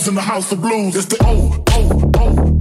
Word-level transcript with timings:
booze 0.00 0.08
in 0.08 0.14
the 0.14 0.20
house 0.20 0.52
of 0.52 0.60
blues. 0.60 0.96
It's 0.96 1.06
the 1.06 1.16
O, 1.24 1.64
O, 1.70 2.10
O. 2.18 2.56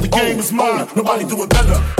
The 0.00 0.08
game 0.10 0.38
is 0.38 0.52
mine, 0.52 0.88
nobody 0.96 1.24
do 1.24 1.42
it 1.42 1.50
better. 1.50 1.99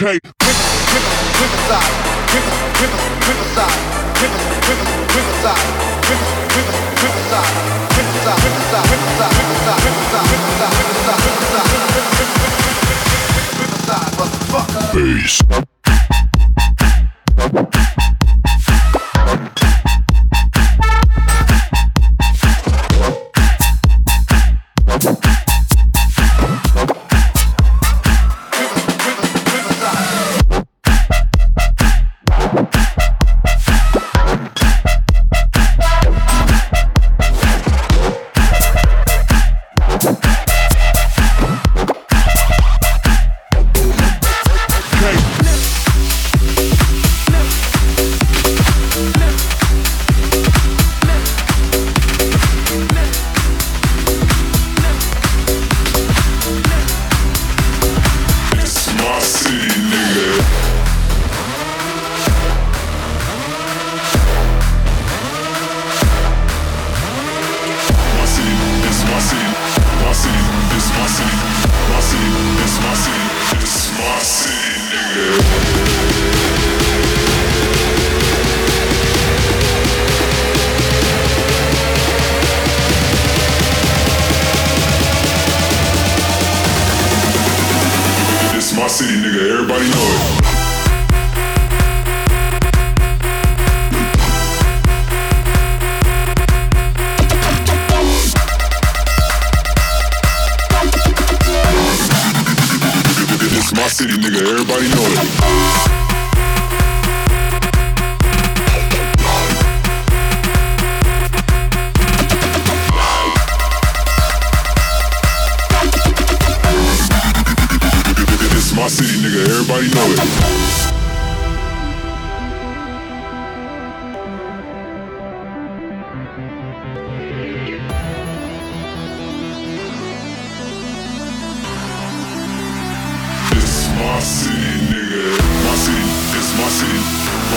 Okay. 0.00 0.20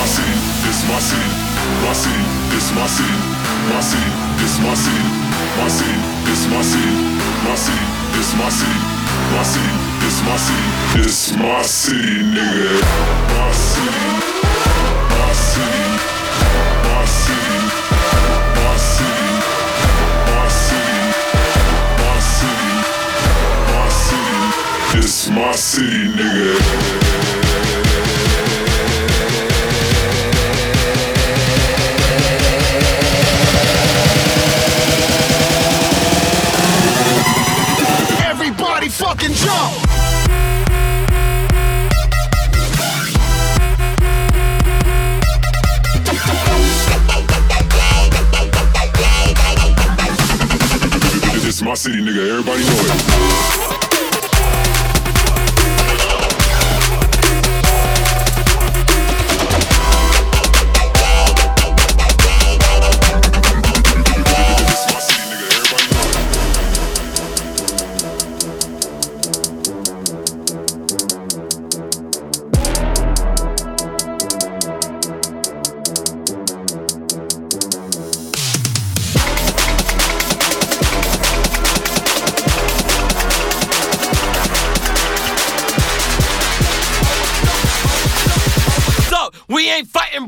My 0.02 0.08
city, 0.08 0.34
this 0.66 0.82
my 0.90 0.98
city. 0.98 1.30
My 1.86 1.94
city, 1.94 2.24
this 2.50 2.72
my 2.74 2.88
city. 2.88 3.14
My 3.70 3.80
city, 3.86 4.10
this 4.42 4.58
my 4.58 4.74
city. 4.74 5.04
My 7.46 7.54
city, 7.54 7.86
this 8.18 8.34
my 8.34 8.50
city. 8.50 8.82
My 9.30 9.44
city, 9.46 9.70
this 10.02 10.18
my 10.26 10.38
city. 10.38 10.66
My 10.98 11.38
my 11.38 11.62
city. 11.62 12.24
Nigga. 12.34 12.82
My 13.30 13.52
city. 13.54 14.02
My 15.14 15.30
city. 15.38 15.86
My 16.82 17.06
city. 17.06 17.62
My 18.58 18.74
city. 18.90 19.22
My 20.26 20.50
city. 20.50 21.06
My 22.02 22.26
city. 22.26 22.74
My 23.74 23.90
my 25.30 25.52
city, 25.52 26.10
nigga. 26.18 27.11
Fucking 39.02 39.34
jump! 39.34 39.74
This 51.44 51.62
my 51.64 51.74
city, 51.74 52.02
nigga. 52.02 52.30
Everybody 52.30 52.62
know 52.64 52.78
it. 52.78 53.51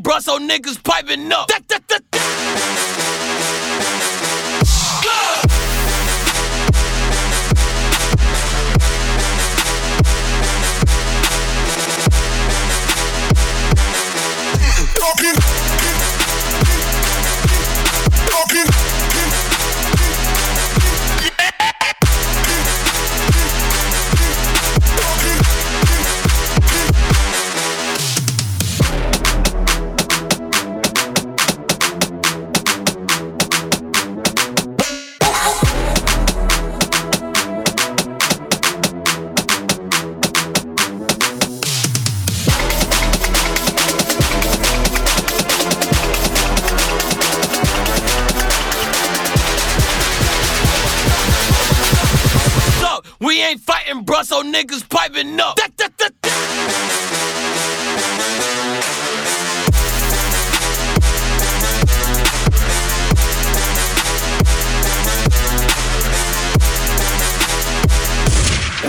Fighting, 0.04 0.38
niggas 0.38 0.84
piping 0.84 1.32
up. 1.32 1.48
Da, 1.48 1.60
da, 1.66 1.78
da. 1.88 2.43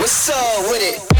What's 0.05 0.29
up 0.29 0.69
with 0.69 0.83
it? 0.83 1.14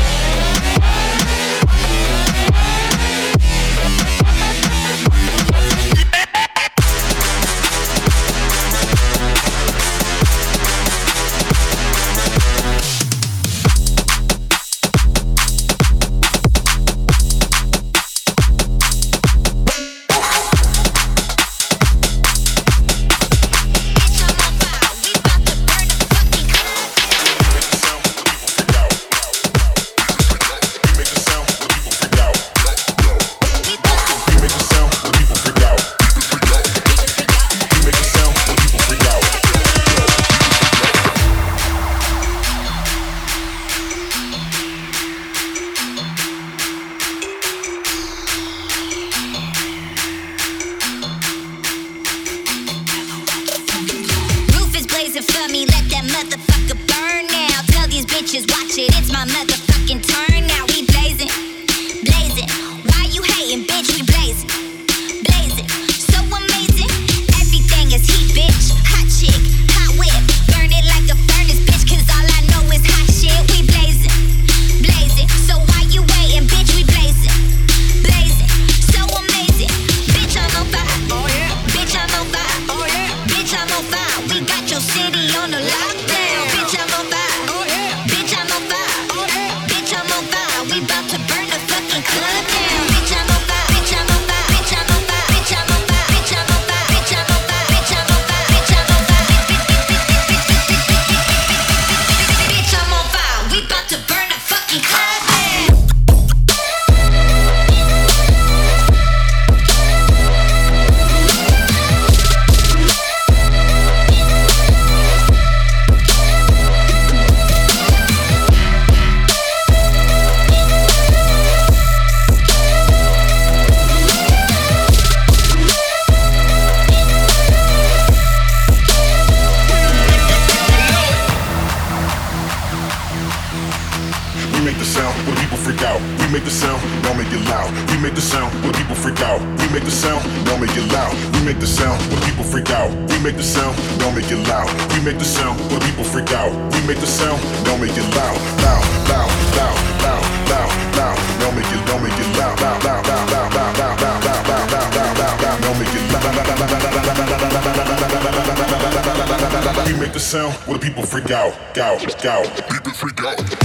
the 160.16 160.22
sound 160.22 160.54
where 160.66 160.80
the 160.80 160.86
people 160.86 161.04
freak 161.04 161.30
out, 161.30 161.52
out, 161.78 162.26
out. 162.26 162.70
People 162.70 162.94
freak 162.94 163.22
out. 163.22 163.65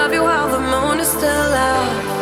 love 0.00 0.14
you 0.14 0.22
while 0.22 0.48
the 0.48 0.58
moon 0.58 0.98
is 0.98 1.08
still 1.08 1.52
out. 1.52 2.19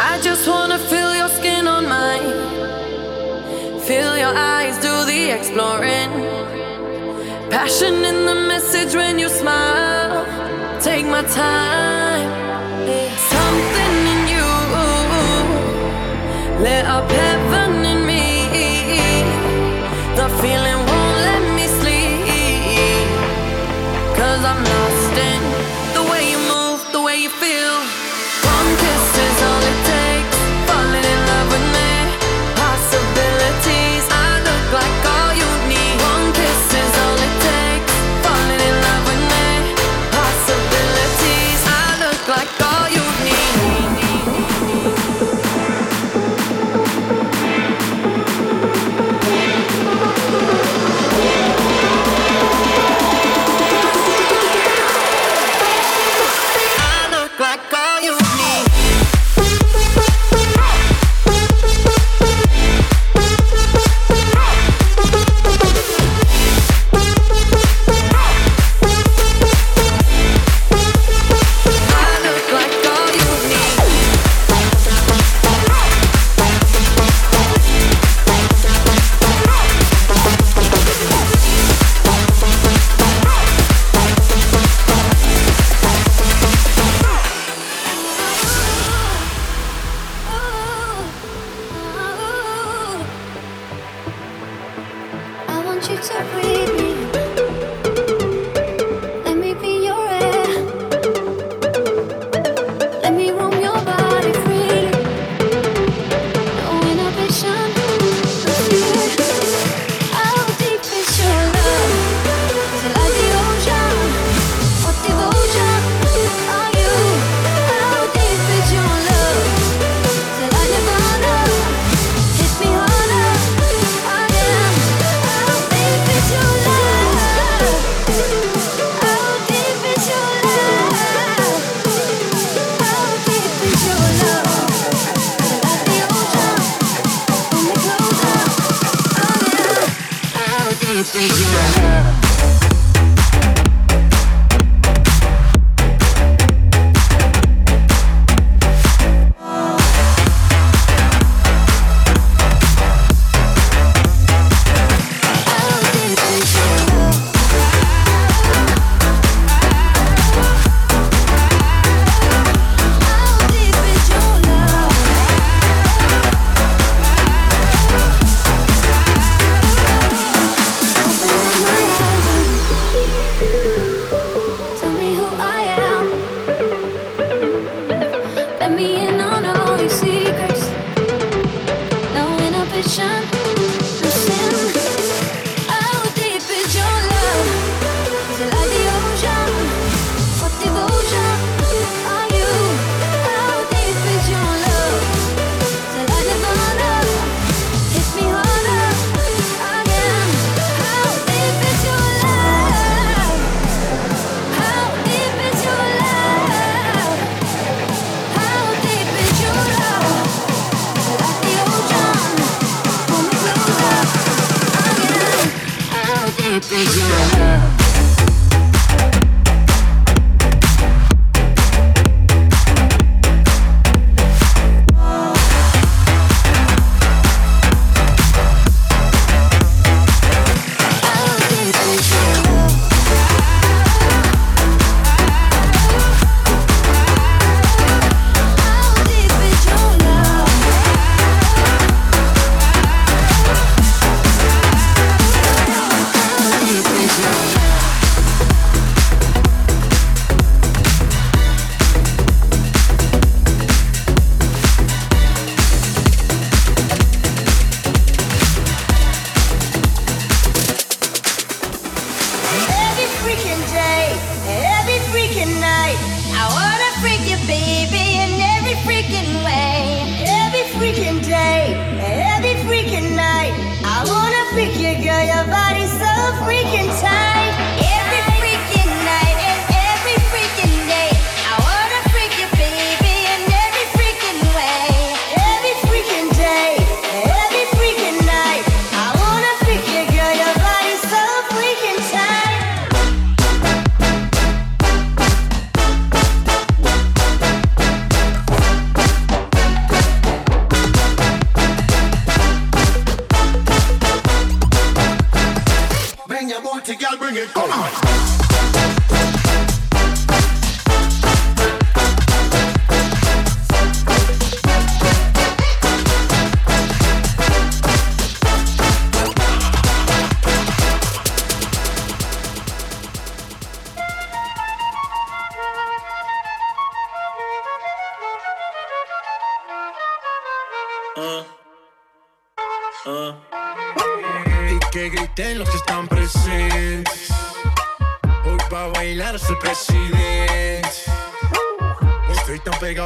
I 0.00 0.20
just 0.20 0.46
wanna 0.46 0.78
feel 0.78 1.12
your 1.16 1.28
skin 1.28 1.66
on 1.66 1.88
mine. 1.88 3.80
Feel 3.80 4.16
your 4.16 4.32
eyes 4.32 4.76
do 4.78 5.04
the 5.04 5.30
exploring. 5.36 6.10
Passion 7.50 8.04
in 8.04 8.24
the 8.24 8.34
message 8.46 8.94
when 8.94 9.18
you 9.18 9.28
smile. 9.28 10.24
Take 10.80 11.04
my 11.04 11.22
time. 11.22 12.30
Something 13.34 13.94
in 14.12 14.20
you 14.34 14.48
lit 16.62 16.84
up 16.84 17.10
heaven 17.10 17.84
in 17.84 18.06
me. 18.06 18.24
The 20.14 20.28
feeling 20.40 20.78
won't 20.88 21.16
let 21.28 21.42
me 21.56 21.66
sleep. 21.80 23.08
Cause 24.16 24.44
I'm. 24.44 24.77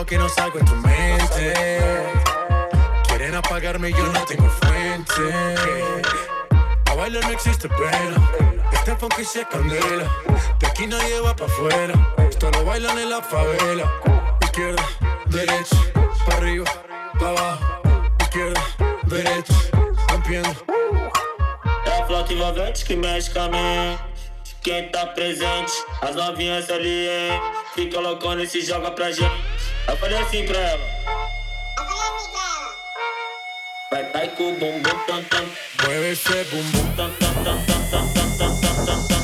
que 0.07 0.19
no 0.19 0.29
salgo 0.29 0.59
en 0.59 0.65
tu 0.65 0.75
mente. 0.77 1.55
Quieren 3.09 3.35
apagarme 3.35 3.91
y 3.91 3.93
yo 3.93 4.05
no 4.07 4.25
tengo 4.25 4.49
fuente. 4.49 5.35
A 6.87 6.95
bailar 6.95 7.25
no 7.25 7.31
existe 7.31 7.69
pena. 7.69 8.31
Este 8.73 8.97
funky 8.97 9.25
se 9.25 9.45
candela. 9.47 10.11
De 10.59 10.67
aquí 10.67 10.87
nadie 10.87 11.21
va 11.21 11.35
pa' 11.37 11.45
afuera. 11.45 11.95
Esto 12.29 12.51
lo 12.51 12.65
bailan 12.65 12.99
en 12.99 13.11
la 13.11 13.23
favela. 13.23 13.91
Izquierda, 14.41 14.83
derecha, 15.27 15.77
pa' 16.27 16.35
arriba, 16.37 16.71
pa' 17.19 17.29
abajo. 17.29 17.65
Izquierda, 18.21 18.61
derecha, 19.05 19.55
rompiendo. 20.09 20.57
É 21.85 22.69
a 22.69 22.73
que 22.73 22.97
mexe 22.97 23.31
com. 23.31 24.12
quem 24.63 24.89
tá 24.89 25.07
presente. 25.07 25.73
As 26.01 26.15
novinhas 26.15 26.71
ali, 26.71 27.09
hein? 27.09 27.41
Fica 27.75 28.01
loucona 28.01 28.43
e 28.43 28.47
se 28.47 28.63
joga 28.63 28.91
pra 28.91 29.11
gente. 29.11 29.45
Eu 29.89 29.97
falei 29.97 30.19
assim 30.19 30.47
pra 30.47 30.59
ela. 30.59 30.85
Eu 31.79 31.85
falei 31.85 32.03
assim 32.03 32.31
pra 32.31 32.41
ela. 32.41 32.77
Vai, 33.91 34.13
vai 34.13 34.29
com 34.29 34.53
o 34.53 34.55
bumbum, 34.55 34.99
tam, 35.07 35.23
tam. 35.25 35.45
Vai, 35.85 36.11
esse 36.11 36.45
bumbum, 36.45 36.97
tam, 36.97 37.11
tam, 37.15 37.35
tam, 37.45 37.65
tam, 37.65 37.91
tam, 37.91 38.13
tam, 38.15 38.39
tam, 38.39 38.87
tam, 38.87 39.07
tam. 39.09 39.22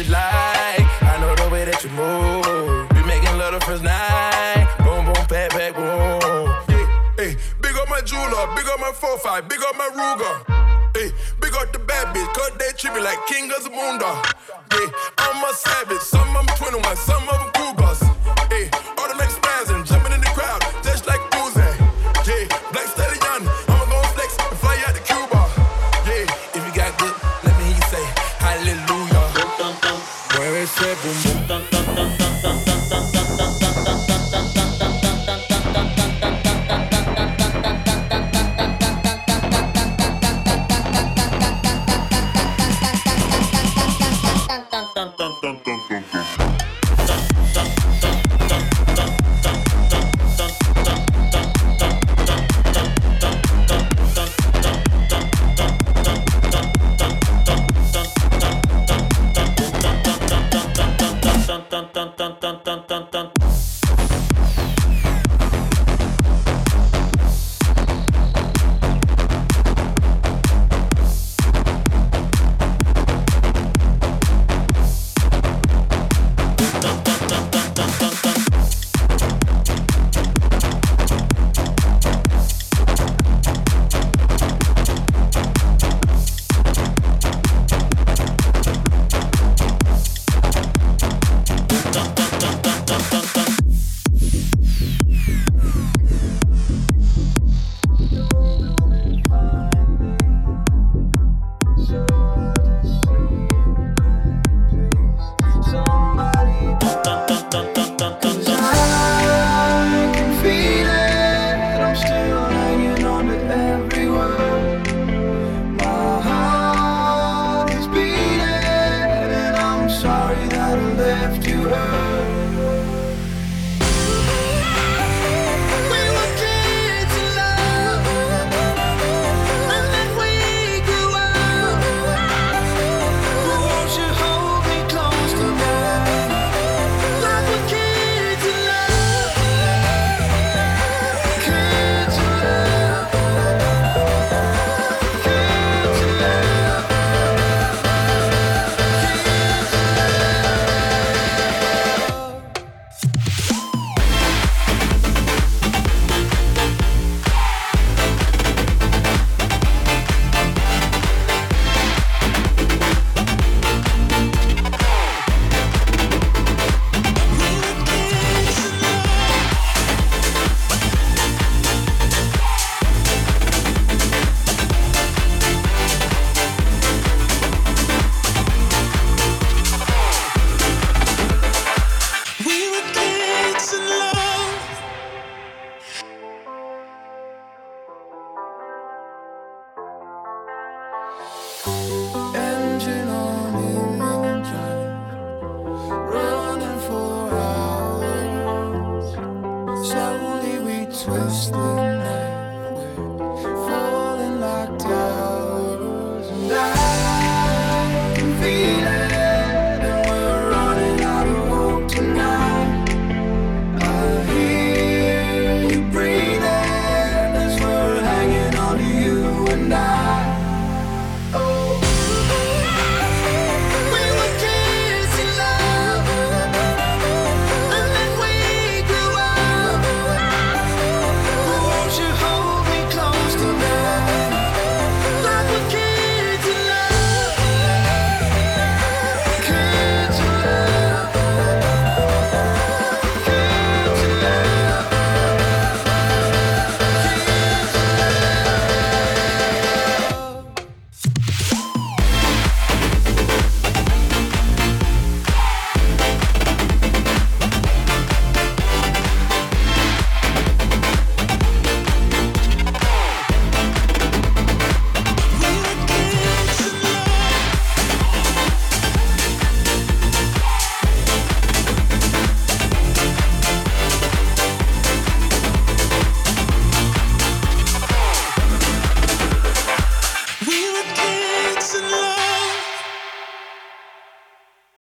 it 0.00 0.08
live. 0.08 0.39